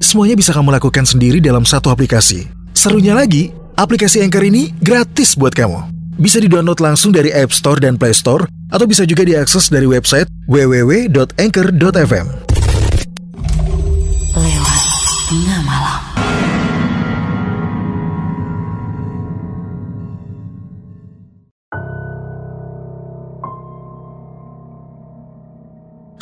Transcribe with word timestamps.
semuanya 0.00 0.34
bisa 0.34 0.50
kamu 0.50 0.74
lakukan 0.74 1.06
sendiri 1.06 1.38
dalam 1.38 1.68
satu 1.68 1.92
aplikasi. 1.92 2.48
Serunya 2.72 3.12
lagi, 3.12 3.52
aplikasi 3.76 4.24
Anchor 4.24 4.42
ini 4.42 4.72
gratis 4.80 5.36
buat 5.36 5.52
kamu. 5.52 5.92
Bisa 6.18 6.40
di-download 6.40 6.80
langsung 6.80 7.12
dari 7.12 7.30
App 7.30 7.52
Store 7.52 7.78
dan 7.78 8.00
Play 8.00 8.16
Store, 8.16 8.48
atau 8.72 8.88
bisa 8.88 9.04
juga 9.04 9.22
diakses 9.22 9.68
dari 9.68 9.86
website 9.86 10.26
www.anchor.fm. 10.50 12.49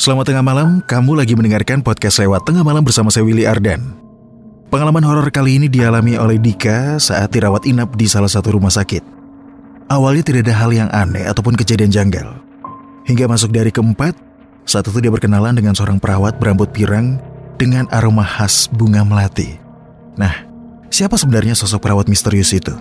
Selamat 0.08 0.24
tengah 0.24 0.40
malam, 0.40 0.80
kamu 0.88 1.20
lagi 1.20 1.36
mendengarkan 1.36 1.84
podcast 1.84 2.24
lewat 2.24 2.48
tengah 2.48 2.64
malam 2.64 2.80
bersama 2.80 3.12
saya 3.12 3.28
Willy 3.28 3.44
Ardan. 3.44 3.92
Pengalaman 4.72 5.04
horor 5.04 5.28
kali 5.28 5.60
ini 5.60 5.68
dialami 5.68 6.16
oleh 6.16 6.40
Dika 6.40 6.96
saat 6.96 7.28
dirawat 7.28 7.68
inap 7.68 7.92
di 7.92 8.08
salah 8.08 8.32
satu 8.32 8.56
rumah 8.56 8.72
sakit. 8.72 9.04
Awalnya 9.92 10.24
tidak 10.24 10.48
ada 10.48 10.64
hal 10.64 10.72
yang 10.72 10.88
aneh 10.96 11.28
ataupun 11.28 11.60
kejadian 11.60 11.92
janggal. 11.92 12.40
Hingga 13.04 13.28
masuk 13.28 13.52
dari 13.52 13.68
keempat, 13.68 14.16
saat 14.64 14.88
itu 14.88 14.96
dia 14.96 15.12
berkenalan 15.12 15.52
dengan 15.52 15.76
seorang 15.76 16.00
perawat 16.00 16.40
berambut 16.40 16.72
pirang 16.72 17.20
dengan 17.60 17.84
aroma 17.92 18.24
khas 18.24 18.64
bunga 18.72 19.04
melati. 19.04 19.60
Nah, 20.16 20.32
siapa 20.88 21.20
sebenarnya 21.20 21.52
sosok 21.52 21.84
perawat 21.84 22.08
misterius 22.08 22.56
itu? 22.56 22.72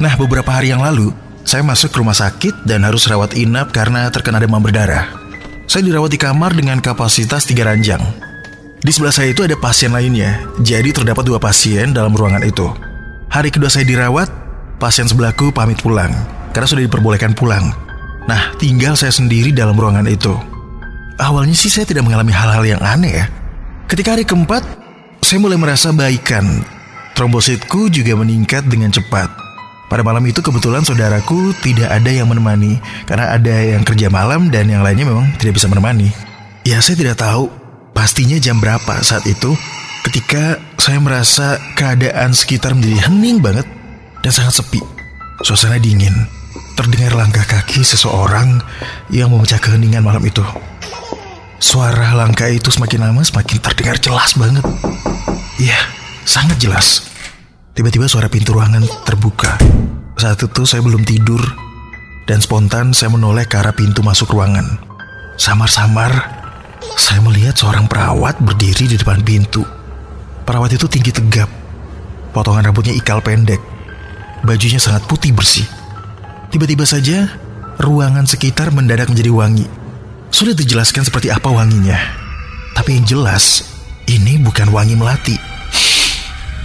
Nah, 0.00 0.16
beberapa 0.16 0.48
hari 0.48 0.72
yang 0.72 0.80
lalu, 0.80 1.12
saya 1.44 1.60
masuk 1.60 1.92
ke 1.92 2.00
rumah 2.00 2.16
sakit 2.16 2.64
dan 2.64 2.88
harus 2.88 3.04
rawat 3.12 3.36
inap 3.36 3.76
karena 3.76 4.08
terkena 4.08 4.40
demam 4.40 4.56
berdarah. 4.64 5.12
Saya 5.68 5.84
dirawat 5.84 6.16
di 6.16 6.16
kamar 6.16 6.56
dengan 6.56 6.80
kapasitas 6.80 7.44
tiga 7.44 7.68
ranjang. 7.68 8.00
Di 8.80 8.88
sebelah 8.88 9.12
saya 9.12 9.36
itu 9.36 9.44
ada 9.44 9.52
pasien 9.60 9.92
lainnya, 9.92 10.48
jadi 10.64 10.96
terdapat 10.96 11.28
dua 11.28 11.36
pasien 11.36 11.92
dalam 11.92 12.16
ruangan 12.16 12.40
itu. 12.40 12.64
Hari 13.28 13.52
kedua 13.52 13.68
saya 13.68 13.84
dirawat, 13.84 14.32
pasien 14.80 15.04
sebelahku 15.04 15.52
pamit 15.52 15.76
pulang, 15.84 16.16
karena 16.56 16.72
sudah 16.72 16.88
diperbolehkan 16.88 17.36
pulang. 17.36 17.68
Nah, 18.24 18.56
tinggal 18.56 18.96
saya 18.96 19.12
sendiri 19.12 19.52
dalam 19.52 19.76
ruangan 19.76 20.08
itu. 20.08 20.32
Awalnya 21.20 21.52
sih 21.52 21.68
saya 21.68 21.84
tidak 21.84 22.08
mengalami 22.08 22.32
hal-hal 22.32 22.64
yang 22.64 22.80
aneh 22.80 23.12
ya. 23.12 23.28
Ketika 23.92 24.16
hari 24.16 24.24
keempat, 24.24 24.64
saya 25.20 25.36
mulai 25.36 25.60
merasa 25.60 25.92
baikan. 25.92 26.75
Trombositku 27.16 27.88
juga 27.88 28.12
meningkat 28.12 28.68
dengan 28.68 28.92
cepat. 28.92 29.32
Pada 29.88 30.04
malam 30.04 30.20
itu 30.28 30.44
kebetulan 30.44 30.84
saudaraku 30.84 31.56
tidak 31.64 31.88
ada 31.88 32.12
yang 32.12 32.28
menemani 32.28 32.76
karena 33.08 33.32
ada 33.32 33.56
yang 33.56 33.80
kerja 33.88 34.12
malam 34.12 34.52
dan 34.52 34.68
yang 34.68 34.84
lainnya 34.84 35.08
memang 35.08 35.32
tidak 35.40 35.56
bisa 35.56 35.64
menemani. 35.64 36.12
Ya 36.68 36.76
saya 36.84 37.00
tidak 37.00 37.16
tahu 37.16 37.48
pastinya 37.96 38.36
jam 38.36 38.60
berapa 38.60 39.00
saat 39.00 39.24
itu 39.24 39.56
ketika 40.04 40.60
saya 40.76 41.00
merasa 41.00 41.56
keadaan 41.72 42.36
sekitar 42.36 42.76
menjadi 42.76 43.08
hening 43.08 43.40
banget 43.40 43.64
dan 44.20 44.30
sangat 44.36 44.60
sepi. 44.60 44.84
Suasana 45.40 45.80
dingin. 45.80 46.12
Terdengar 46.76 47.16
langkah 47.16 47.48
kaki 47.48 47.80
seseorang 47.80 48.60
yang 49.08 49.32
memecah 49.32 49.56
keheningan 49.56 50.04
malam 50.04 50.20
itu. 50.20 50.44
Suara 51.56 52.12
langkah 52.12 52.52
itu 52.52 52.68
semakin 52.68 53.08
lama 53.08 53.24
semakin 53.24 53.56
terdengar 53.64 53.96
jelas 53.96 54.36
banget. 54.36 54.60
Iya, 55.56 55.80
sangat 56.26 56.58
jelas. 56.58 57.06
Tiba-tiba 57.72 58.10
suara 58.10 58.26
pintu 58.26 58.58
ruangan 58.58 58.82
terbuka. 59.06 59.56
Saat 60.18 60.42
itu 60.42 60.66
saya 60.66 60.82
belum 60.82 61.06
tidur 61.06 61.40
dan 62.26 62.42
spontan 62.42 62.90
saya 62.90 63.14
menoleh 63.14 63.46
ke 63.46 63.54
arah 63.56 63.72
pintu 63.72 64.02
masuk 64.02 64.34
ruangan. 64.34 64.66
Samar-samar 65.38 66.10
saya 66.98 67.22
melihat 67.22 67.54
seorang 67.54 67.86
perawat 67.86 68.42
berdiri 68.42 68.90
di 68.90 68.96
depan 68.98 69.22
pintu. 69.22 69.62
Perawat 70.42 70.74
itu 70.74 70.90
tinggi 70.90 71.14
tegap. 71.14 71.48
Potongan 72.34 72.66
rambutnya 72.66 72.92
ikal 72.92 73.22
pendek. 73.22 73.62
Bajunya 74.42 74.82
sangat 74.82 75.06
putih 75.06 75.32
bersih. 75.32 75.64
Tiba-tiba 76.50 76.84
saja 76.84 77.30
ruangan 77.80 78.26
sekitar 78.26 78.72
mendadak 78.74 79.08
menjadi 79.12 79.30
wangi. 79.32 79.66
Sudah 80.32 80.52
dijelaskan 80.52 81.06
seperti 81.06 81.30
apa 81.30 81.48
wanginya. 81.48 81.96
Tapi 82.76 83.00
yang 83.00 83.04
jelas, 83.08 83.64
ini 84.08 84.36
bukan 84.40 84.68
wangi 84.68 84.96
melati. 84.96 85.55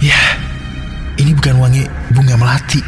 Ya, 0.02 0.18
ini 1.14 1.30
bukan 1.30 1.62
wangi 1.62 1.86
bunga 2.10 2.34
melati. 2.34 2.82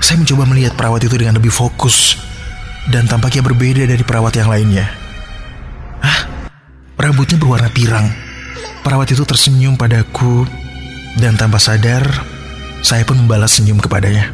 Saya 0.00 0.16
mencoba 0.24 0.48
melihat 0.48 0.72
perawat 0.72 1.04
itu 1.04 1.12
dengan 1.20 1.36
lebih 1.36 1.52
fokus 1.52 2.16
dan 2.88 3.04
tampaknya 3.04 3.44
berbeda 3.44 3.84
dari 3.84 4.00
perawat 4.00 4.40
yang 4.40 4.48
lainnya. 4.48 4.88
Hah? 6.00 6.20
Rambutnya 6.96 7.36
berwarna 7.36 7.68
pirang. 7.68 8.08
Perawat 8.80 9.12
itu 9.12 9.20
tersenyum 9.28 9.76
padaku 9.76 10.48
dan 11.20 11.36
tanpa 11.36 11.60
sadar 11.60 12.08
saya 12.80 13.04
pun 13.04 13.20
membalas 13.20 13.60
senyum 13.60 13.76
kepadanya. 13.76 14.32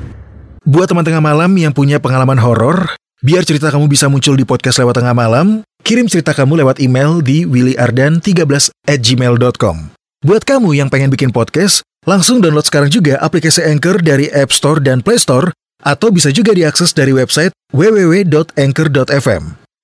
Buat 0.62 0.94
teman 0.94 1.02
tengah 1.02 1.18
malam 1.18 1.50
yang 1.58 1.74
punya 1.74 1.98
pengalaman 1.98 2.38
horor, 2.38 2.94
biar 3.18 3.42
cerita 3.42 3.74
kamu 3.74 3.90
bisa 3.90 4.06
muncul 4.06 4.38
di 4.38 4.46
podcast 4.46 4.78
lewat 4.78 5.02
tengah 5.02 5.14
malam, 5.14 5.66
kirim 5.82 6.06
cerita 6.06 6.30
kamu 6.30 6.62
lewat 6.62 6.78
email 6.78 7.18
di 7.18 7.42
willyardan13 7.42 8.70
at 8.86 9.02
gmail.com. 9.02 9.90
Buat 10.22 10.42
kamu 10.42 10.74
yang 10.74 10.90
pengen 10.90 11.10
bikin 11.10 11.30
podcast, 11.30 11.86
langsung 12.06 12.40
download 12.40 12.64
sekarang 12.64 12.88
juga 12.88 13.18
aplikasi 13.20 13.66
Anchor 13.66 14.00
dari 14.00 14.30
App 14.30 14.54
Store 14.54 14.78
dan 14.80 15.02
Play 15.02 15.18
Store, 15.18 15.52
atau 15.82 16.08
bisa 16.08 16.32
juga 16.32 16.56
diakses 16.56 16.94
dari 16.96 17.12
website 17.12 17.52
www.anchor.fm. 17.74 19.42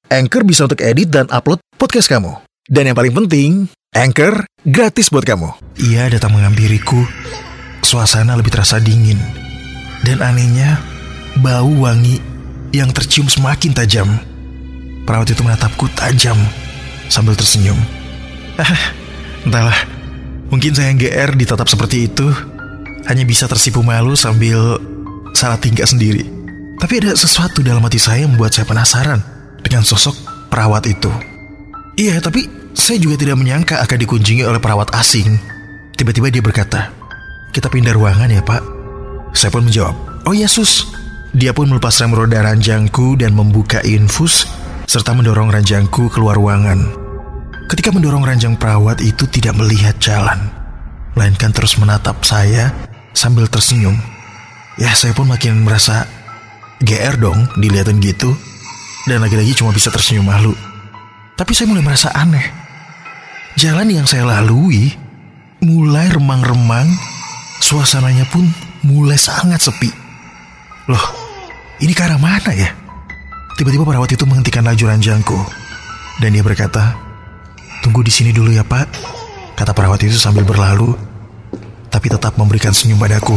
Anchor 0.09 0.43
bisa 0.45 0.65
untuk 0.65 0.81
edit 0.81 1.09
dan 1.13 1.27
upload 1.29 1.61
podcast 1.77 2.09
kamu. 2.09 2.33
Dan 2.69 2.89
yang 2.91 2.97
paling 2.97 3.15
penting, 3.15 3.51
Anchor 3.93 4.47
gratis 4.65 5.13
buat 5.13 5.27
kamu. 5.27 5.53
Ia 5.83 6.09
datang 6.09 6.33
menghampiriku. 6.33 7.05
Suasana 7.83 8.39
lebih 8.39 8.55
terasa 8.55 8.79
dingin. 8.79 9.19
Dan 10.07 10.23
anehnya, 10.23 10.81
bau 11.41 11.69
wangi 11.83 12.19
yang 12.73 12.91
tercium 12.91 13.29
semakin 13.29 13.77
tajam. 13.77 14.09
Perawat 15.05 15.35
itu 15.35 15.43
menatapku 15.43 15.91
tajam 15.99 16.39
sambil 17.11 17.37
tersenyum. 17.37 17.77
Ah, 18.57 18.73
entahlah. 19.47 20.02
Mungkin 20.53 20.77
saya 20.77 20.93
yang 20.93 21.01
GR 21.01 21.33
ditatap 21.33 21.65
seperti 21.65 22.13
itu 22.13 22.29
hanya 23.09 23.25
bisa 23.25 23.49
tersipu 23.49 23.81
malu 23.81 24.13
sambil 24.13 24.77
salah 25.33 25.57
tingkah 25.57 25.89
sendiri. 25.89 26.29
Tapi 26.77 27.01
ada 27.01 27.17
sesuatu 27.17 27.65
dalam 27.65 27.81
hati 27.81 27.97
saya 27.97 28.29
yang 28.29 28.37
membuat 28.37 28.53
saya 28.53 28.69
penasaran 28.69 29.25
dengan 29.65 29.81
sosok 29.81 30.13
perawat 30.53 30.85
itu. 30.85 31.09
Iya, 31.97 32.21
tapi 32.21 32.45
saya 32.77 33.01
juga 33.01 33.17
tidak 33.17 33.41
menyangka 33.41 33.81
akan 33.81 33.99
dikunjungi 34.05 34.45
oleh 34.45 34.61
perawat 34.61 34.93
asing. 34.93 35.41
Tiba-tiba 35.97 36.29
dia 36.29 36.45
berkata, 36.45 36.93
kita 37.57 37.73
pindah 37.73 37.97
ruangan 37.97 38.29
ya 38.29 38.45
pak. 38.45 38.61
Saya 39.33 39.49
pun 39.49 39.65
menjawab, 39.65 39.97
oh 40.29 40.37
ya 40.37 40.49
sus. 40.49 40.85
Dia 41.33 41.57
pun 41.57 41.73
melepas 41.73 41.97
rem 41.97 42.13
roda 42.13 42.45
ranjangku 42.45 43.17
dan 43.17 43.33
membuka 43.33 43.81
infus 43.89 44.45
serta 44.85 45.17
mendorong 45.17 45.49
ranjangku 45.49 46.13
keluar 46.13 46.37
ruangan. 46.37 47.02
Ketika 47.71 47.95
mendorong 47.95 48.27
ranjang 48.27 48.59
perawat 48.59 48.99
itu 49.03 49.27
tidak 49.31 49.55
melihat 49.59 49.95
jalan, 50.03 50.51
melainkan 51.15 51.53
terus 51.53 51.79
menatap 51.79 52.23
saya 52.25 52.73
sambil 53.13 53.47
tersenyum. 53.47 53.97
Ya 54.81 54.93
saya 54.97 55.13
pun 55.13 55.29
makin 55.29 55.63
merasa 55.63 56.09
GR 56.83 57.15
dong 57.21 57.47
dilihatin 57.61 58.01
gitu 58.01 58.33
dan 59.07 59.23
lagi-lagi 59.23 59.55
cuma 59.55 59.71
bisa 59.71 59.93
tersenyum 59.93 60.27
malu. 60.27 60.55
Tapi 61.37 61.53
saya 61.53 61.71
mulai 61.71 61.85
merasa 61.85 62.09
aneh. 62.13 62.45
Jalan 63.59 63.89
yang 63.93 64.07
saya 64.09 64.25
lalui 64.25 64.97
mulai 65.63 66.11
remang-remang, 66.11 66.89
suasananya 67.63 68.27
pun 68.33 68.49
mulai 68.83 69.19
sangat 69.21 69.63
sepi. 69.63 69.91
Loh, 70.91 71.05
ini 71.79 71.93
ke 71.95 72.03
arah 72.03 72.19
mana 72.19 72.51
ya? 72.51 72.73
Tiba-tiba 73.55 73.85
perawat 73.87 74.11
itu 74.11 74.25
menghentikan 74.27 74.65
laju 74.65 74.85
ranjangku. 74.89 75.39
Dan 76.19 76.35
dia 76.35 76.43
berkata, 76.43 76.97
Tunggu 77.93 78.09
di 78.09 78.17
sini 78.25 78.33
dulu 78.33 78.49
ya 78.49 78.65
pak, 78.65 78.89
kata 79.53 79.77
perawat 79.77 80.01
itu 80.01 80.17
sambil 80.17 80.49
berlalu, 80.49 80.97
tapi 81.93 82.09
tetap 82.09 82.41
memberikan 82.41 82.73
senyum 82.73 82.97
padaku. 82.97 83.37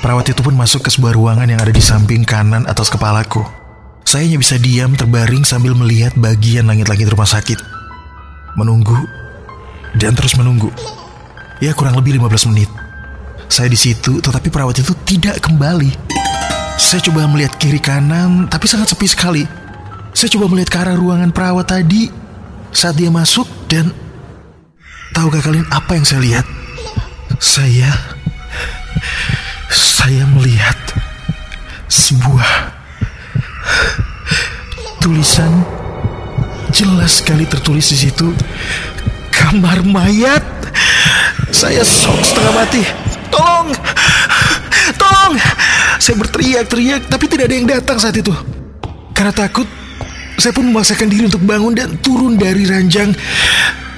Perawat 0.00 0.32
itu 0.32 0.40
pun 0.40 0.56
masuk 0.56 0.80
ke 0.80 0.88
sebuah 0.88 1.12
ruangan 1.12 1.44
yang 1.44 1.60
ada 1.60 1.68
di 1.68 1.84
samping 1.84 2.24
kanan 2.24 2.64
atas 2.64 2.88
kepalaku. 2.88 3.44
Saya 4.00 4.24
hanya 4.24 4.40
bisa 4.40 4.56
diam 4.56 4.96
terbaring 4.96 5.44
sambil 5.44 5.76
melihat 5.76 6.16
bagian 6.16 6.64
langit-langit 6.64 7.04
rumah 7.04 7.28
sakit. 7.28 7.60
Menunggu 8.56 8.96
dan 9.92 10.16
terus 10.16 10.40
menunggu. 10.40 10.72
Ya 11.60 11.76
kurang 11.76 12.00
lebih 12.00 12.16
15 12.16 12.48
menit. 12.56 12.72
Saya 13.52 13.68
di 13.68 13.76
situ, 13.76 14.24
tetapi 14.24 14.48
perawat 14.48 14.80
itu 14.80 14.96
tidak 15.04 15.44
kembali. 15.44 15.92
Saya 16.80 17.04
coba 17.04 17.28
melihat 17.28 17.52
kiri 17.60 17.84
kanan, 17.84 18.48
tapi 18.48 18.72
sangat 18.72 18.96
sepi 18.96 19.04
sekali. 19.04 19.44
Saya 20.16 20.32
coba 20.32 20.48
melihat 20.48 20.72
ke 20.72 20.78
arah 20.80 20.96
ruangan 20.96 21.28
perawat 21.28 21.68
tadi 21.68 22.24
saat 22.76 22.92
dia 23.00 23.08
masuk 23.08 23.48
dan 23.72 23.88
tahukah 25.16 25.40
kalian 25.40 25.64
apa 25.72 25.96
yang 25.96 26.04
saya 26.04 26.20
lihat? 26.20 26.46
Saya 27.40 27.88
saya 29.72 30.28
melihat 30.28 30.76
sebuah 31.88 32.76
tulisan 35.00 35.64
jelas 36.68 37.24
sekali 37.24 37.48
tertulis 37.48 37.88
di 37.96 37.96
situ 37.96 38.28
kamar 39.32 39.80
mayat. 39.80 40.44
Saya 41.48 41.80
sok 41.80 42.20
setengah 42.20 42.52
mati. 42.52 42.84
Tolong! 43.32 43.72
Tolong! 45.00 45.32
Saya 45.96 46.20
berteriak-teriak 46.20 47.08
tapi 47.08 47.24
tidak 47.24 47.48
ada 47.48 47.56
yang 47.56 47.68
datang 47.72 47.96
saat 47.96 48.20
itu. 48.20 48.36
Karena 49.16 49.32
takut, 49.32 49.64
saya 50.36 50.52
pun 50.52 50.68
memaksakan 50.68 51.08
diri 51.08 51.28
untuk 51.28 51.42
bangun 51.44 51.72
dan 51.72 51.96
turun 52.04 52.36
dari 52.36 52.68
ranjang. 52.68 53.12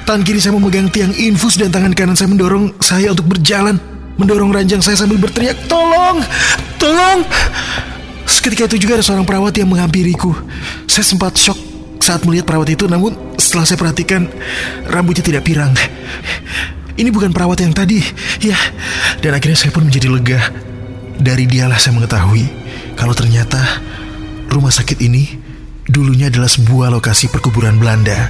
Tangan 0.07 0.23
kiri 0.25 0.41
saya 0.41 0.57
memegang 0.57 0.89
tiang 0.89 1.13
infus 1.13 1.61
dan 1.61 1.69
tangan 1.69 1.93
kanan 1.93 2.17
saya 2.17 2.33
mendorong 2.33 2.73
saya 2.81 3.13
untuk 3.13 3.29
berjalan. 3.29 3.77
Mendorong 4.19 4.51
ranjang 4.51 4.83
saya 4.83 4.99
sambil 4.99 5.21
berteriak, 5.21 5.55
Tolong! 5.71 6.25
Tolong! 6.81 7.23
Seketika 8.27 8.67
itu 8.73 8.89
juga 8.89 8.99
ada 8.99 9.05
seorang 9.05 9.27
perawat 9.29 9.55
yang 9.55 9.71
menghampiriku. 9.71 10.35
Saya 10.89 11.05
sempat 11.07 11.39
shock 11.39 11.59
saat 12.03 12.25
melihat 12.25 12.49
perawat 12.49 12.73
itu, 12.73 12.89
namun 12.89 13.15
setelah 13.37 13.69
saya 13.69 13.79
perhatikan, 13.79 14.27
rambutnya 14.89 15.23
tidak 15.23 15.47
pirang. 15.47 15.77
Ini 16.99 17.15
bukan 17.15 17.31
perawat 17.31 17.63
yang 17.63 17.71
tadi, 17.71 18.03
ya. 18.43 18.59
Dan 19.23 19.39
akhirnya 19.39 19.55
saya 19.55 19.71
pun 19.71 19.87
menjadi 19.87 20.11
lega. 20.11 20.41
Dari 21.19 21.47
dialah 21.51 21.79
saya 21.79 21.99
mengetahui 21.99 22.47
kalau 22.95 23.11
ternyata 23.11 23.59
rumah 24.51 24.71
sakit 24.71 24.99
ini 25.03 25.48
dulunya 25.89 26.29
adalah 26.29 26.49
sebuah 26.53 26.93
lokasi 26.93 27.33
perkuburan 27.33 27.81
Belanda. 27.81 28.29